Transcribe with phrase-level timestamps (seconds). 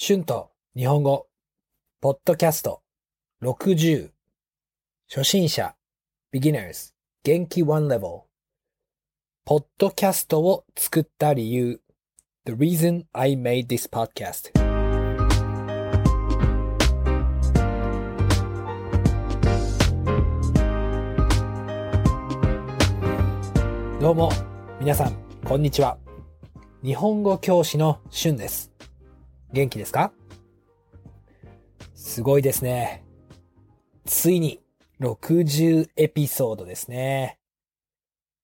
[0.00, 1.26] 春と日本語、
[2.00, 2.82] ポッドキャスト。
[3.42, 4.10] 60、
[5.12, 5.74] 初心者、
[6.32, 6.92] beginners、
[7.24, 7.64] 元気。
[7.64, 8.22] one level、
[9.44, 11.80] ポッドキャストを作った理由、
[12.44, 14.52] the reason I made this podcast。
[24.00, 24.30] どうも、
[24.78, 25.98] 皆さん、こんにちは。
[26.84, 28.77] 日本語教師の春です。
[29.52, 30.12] 元気ですか？
[31.94, 33.04] すごいですね。
[34.04, 34.60] ついに
[35.00, 37.38] 60エピソードですね。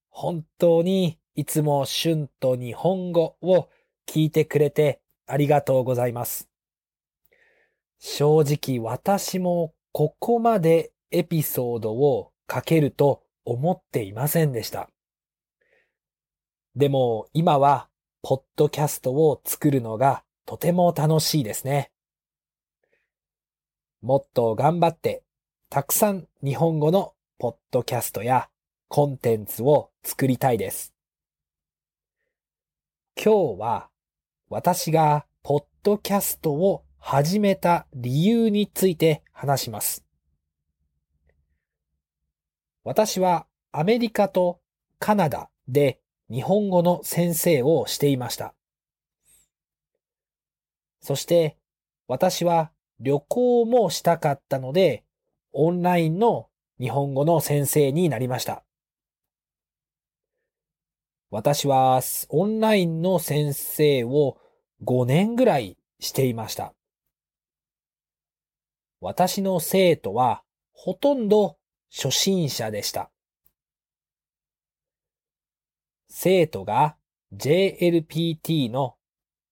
[0.09, 3.69] 本当にいつも春と日本語を
[4.07, 6.49] 聞いてくれてありがとうございます。
[7.99, 14.89] 正直私もここまでエピソードを書けると思っていませんでした。
[16.75, 17.89] でも今は
[18.21, 21.91] ポッドキャストを作るのがとても楽しいですね。
[24.01, 25.23] もっと頑張って、
[25.69, 28.49] たくさん日本語のポッドキャストや
[28.87, 30.93] コンテンツを作りたいです。
[33.17, 33.89] 今日は
[34.49, 40.05] 私がポッドキャストを始めた理由について話します。
[42.83, 44.59] 私はアメリカと
[44.99, 48.53] カナダで日本語の先生をしていました。
[51.05, 51.55] そして
[52.07, 55.03] 私は旅行もしたかったので、
[55.53, 56.47] オンラインの
[56.79, 58.63] 日本語の先生になりました。
[61.29, 64.39] 私はオンラインの先生を
[64.83, 66.73] 5年ぐらいしていました。
[68.99, 70.41] 私の生徒は
[70.73, 71.57] ほとんど
[71.95, 73.11] 初心者でした。
[76.09, 76.95] 生徒が
[77.31, 78.95] JLPT の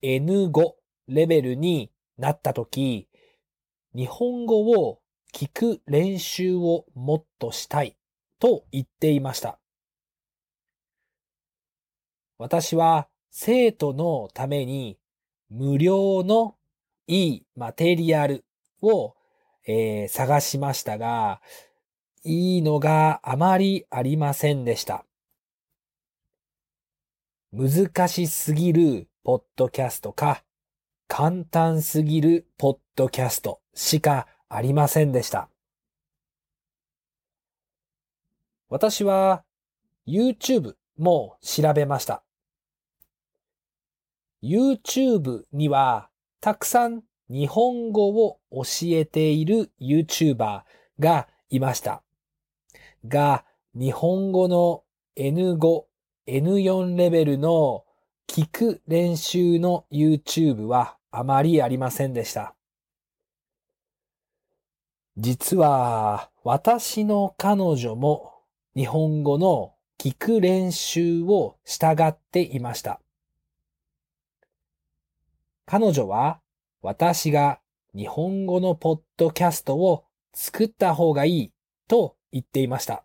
[0.01, 3.07] N5 レベルになったとき、
[3.95, 4.99] 日本語を
[5.33, 7.95] 聞く練習をもっとしたい
[8.39, 9.59] と言っていました。
[12.37, 14.97] 私は生徒のために
[15.49, 16.55] 無料の
[17.07, 18.45] いいマテリアル
[18.81, 19.15] を、
[19.65, 21.41] えー、探しましたが、
[22.23, 25.05] いいのがあまりありませんでした。
[27.51, 30.43] 難しすぎるポッドキャストか、
[31.15, 35.47] 簡単すぎるポッドキャストしかありませんでした。
[38.67, 39.43] 私は
[40.07, 42.23] YouTube も調べました。
[44.41, 46.09] YouTube には
[46.41, 50.63] たくさん日本語を教えている YouTuber
[50.97, 52.01] がいました。
[53.07, 53.45] が、
[53.75, 54.83] 日本語の
[55.15, 55.83] N5、
[56.25, 57.85] N4 レベルの
[58.25, 62.55] 聞く練習の YouTube はあまりありませんでした。
[65.15, 68.33] 実は私の彼女も
[68.75, 72.99] 日本語の聞く練習を従っていました。
[75.67, 76.41] 彼女は
[76.81, 77.59] 私が
[77.95, 81.51] 日本語のポッドキャストを作った方がいい
[81.87, 83.03] と言っていました。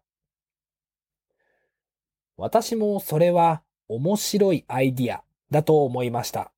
[2.39, 6.53] 私もそれは面白いアイディアだと思いました。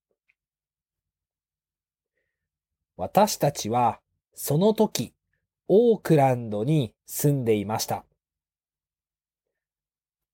[3.01, 3.99] 私たちは
[4.35, 5.15] その時
[5.69, 8.05] オークランドに住んでいました。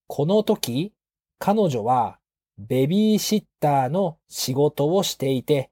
[0.09, 0.93] この時
[1.39, 2.19] 彼女は
[2.59, 5.71] ベビーシッターの仕事をしていて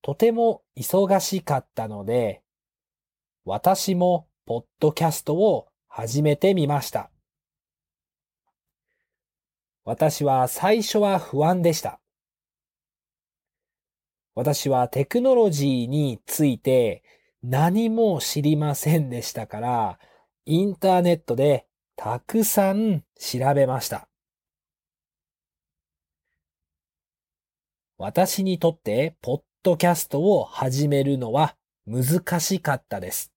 [0.00, 2.40] とても忙しかったので
[3.44, 7.10] 私もポッドキャストを始めてみました。
[9.84, 12.00] 私は最初は不安でした。
[14.38, 17.02] 私はテクノロジーについて
[17.42, 19.98] 何も知りませんでしたから、
[20.46, 21.66] インターネットで
[21.96, 24.08] たくさん調べました。
[27.96, 33.32] 私にとってポッドキャストを始めるのは難しかったです。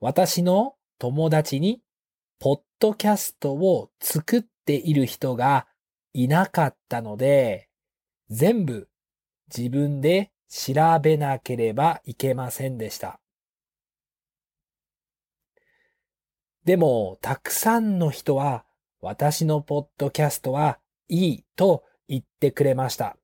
[0.00, 1.80] 私の友達に
[2.40, 5.68] ポッドキャストを作っている人が
[6.12, 7.68] いなかったので、
[8.30, 8.88] 全部
[9.56, 13.20] 自分で調べなければいけませんでした。
[16.64, 18.64] でも、たくさんの人は
[19.00, 23.16] 私のポッドキャストはいいと言ってくれました。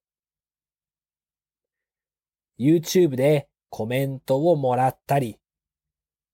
[2.59, 5.39] YouTube でコメントをもらったり、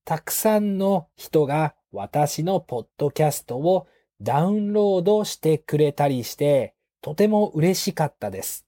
[0.04, 3.86] たくさんの人が私のポッドキャストを
[4.20, 8.66] ダウンロードしてくれたりして、とても嬉しかったです。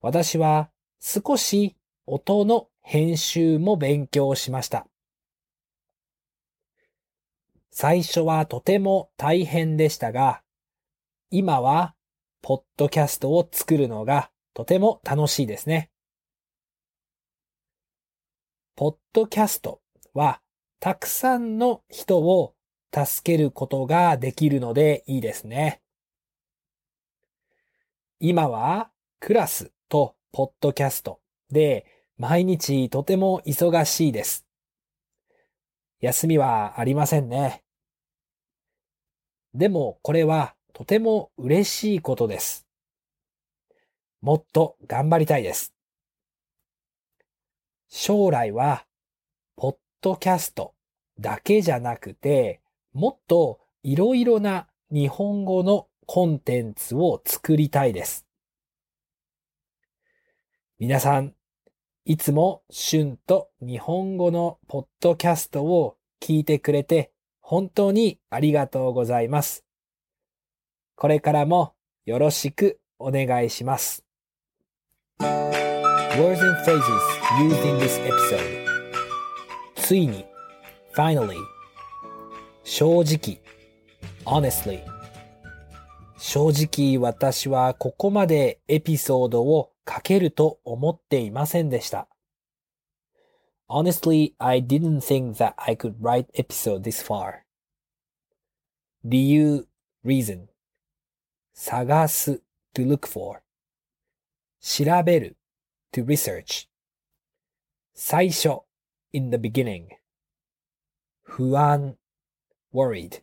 [0.00, 0.70] 私は
[1.00, 1.76] 少し
[2.06, 4.86] 音の編集も勉強しました。
[7.70, 10.42] 最初はとても大変でしたが、
[11.30, 11.94] 今は
[12.42, 15.90] ポッドキャストを作るのがとても楽しいですね。
[18.74, 19.80] ポッドキャスト
[20.14, 20.40] は
[20.80, 22.54] たくさんの人を
[22.92, 25.80] 助けることができるのでいいですね。
[28.20, 28.90] 今は
[29.20, 31.20] クラスとポッドキャスト
[31.50, 31.86] で
[32.16, 34.46] 毎日とても忙しいです。
[36.00, 37.62] 休みはありませんね。
[39.54, 42.66] でもこれはとても嬉しいことです。
[44.20, 45.72] もっと頑張りたいです。
[47.88, 48.84] 将来は、
[49.56, 50.74] ポッドキャスト
[51.18, 52.60] だけじゃなくて、
[52.98, 58.26] もっといろいろな日本語のコンテンツを作りたいです。
[60.80, 61.32] 皆さん、
[62.04, 69.64] いつも旬と日本語のポッドキャストを聞いてくれて本当にありがとうございます。
[70.96, 71.74] これからも
[72.04, 74.04] よろしくお願いします。
[75.20, 76.82] Words and phrases
[77.38, 78.66] used in this episode
[79.76, 80.24] ついに
[80.96, 81.36] finally
[82.70, 83.40] 正直
[84.26, 84.84] honestly
[86.18, 92.08] 正直私はここまでエピソードを書けると思っていませんでした。
[93.70, 97.44] Honestly, I didn't think that I could write episode this far.
[99.02, 99.66] 理由
[100.04, 100.48] reason
[101.54, 102.42] 探す
[102.74, 103.40] to look for
[104.60, 105.38] 調べる
[105.90, 106.68] to research
[107.94, 108.64] 最初
[109.12, 109.86] in the beginning
[111.22, 111.96] 不安
[112.72, 113.22] worried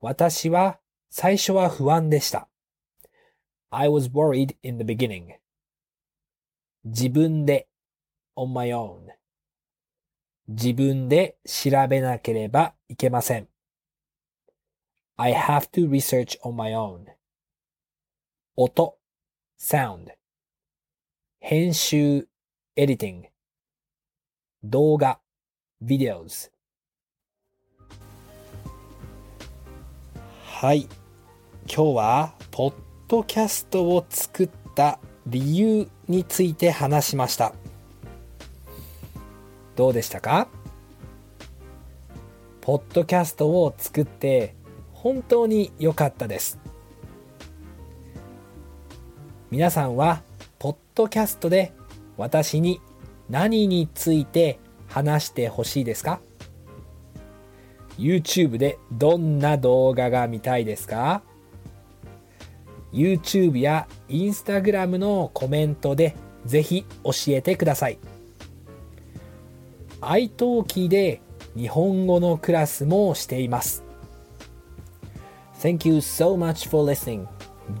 [0.00, 0.78] 私は
[1.10, 2.48] 最初は不安でした。
[3.70, 5.34] I was worried in the beginning.
[6.84, 7.68] 自分で
[8.36, 9.00] on my own
[10.46, 13.48] 自分で調べなければいけません。
[15.16, 17.06] I have to research on my own.
[18.56, 18.98] 音
[19.58, 20.12] sound
[21.40, 22.28] 編集
[22.76, 23.24] editing
[24.62, 25.20] 動画
[25.82, 26.50] videos
[30.60, 30.88] はい。
[31.72, 32.74] 今日は、ポッ
[33.06, 37.54] ドキャストを作った理由について話しました。
[39.76, 40.48] どうでしたか？
[42.60, 44.56] ポッドキャストを作って
[44.92, 46.58] 本当に良かったです。
[49.52, 50.22] 皆さんは
[50.58, 51.72] ポッドキャストで
[52.16, 52.80] 私に
[53.30, 54.58] 何について
[54.88, 56.20] 話してほしいですか？
[57.98, 61.22] YouTube でどんな動画が見たいですか
[62.92, 66.16] YouTube や Instagram のコメントで
[66.46, 67.98] ぜひ教えてください。
[70.00, 71.20] iTalki で
[71.56, 73.82] 日本語のクラスもしています。
[75.60, 77.26] Thank you so much for listening.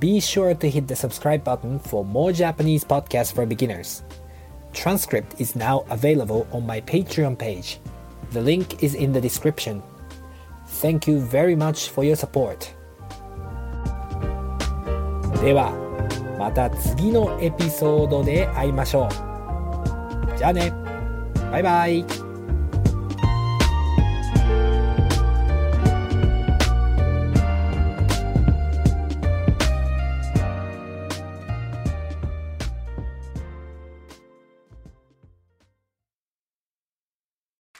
[0.00, 4.02] Be sure to hit the subscribe button for more Japanese podcasts for beginners.
[4.72, 7.78] Transcript is now available on my Patreon page.
[8.32, 9.82] The link is in the description.
[10.80, 12.56] Thank you very much for your support.
[15.42, 15.72] では、
[16.38, 20.38] また次のエピソードで会いましょう。
[20.38, 20.72] じゃあね。
[21.50, 22.27] バイバイ。